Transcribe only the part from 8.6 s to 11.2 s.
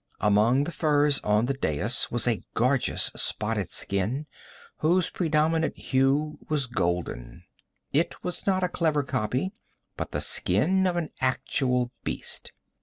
a clever copy, but the skin of an